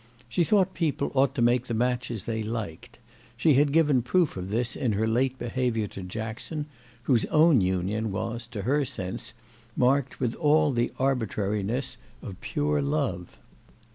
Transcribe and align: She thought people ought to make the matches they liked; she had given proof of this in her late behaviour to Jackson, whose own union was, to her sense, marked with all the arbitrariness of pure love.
She 0.27 0.43
thought 0.43 0.73
people 0.73 1.11
ought 1.13 1.35
to 1.35 1.43
make 1.43 1.67
the 1.67 1.75
matches 1.75 2.25
they 2.25 2.41
liked; 2.41 2.97
she 3.37 3.53
had 3.53 3.71
given 3.71 4.01
proof 4.01 4.35
of 4.35 4.49
this 4.49 4.75
in 4.75 4.93
her 4.93 5.07
late 5.07 5.37
behaviour 5.37 5.85
to 5.89 6.01
Jackson, 6.01 6.65
whose 7.03 7.25
own 7.25 7.61
union 7.61 8.11
was, 8.11 8.47
to 8.47 8.63
her 8.63 8.83
sense, 8.83 9.33
marked 9.77 10.19
with 10.19 10.33
all 10.37 10.71
the 10.71 10.91
arbitrariness 10.97 11.99
of 12.23 12.41
pure 12.41 12.81
love. 12.81 13.37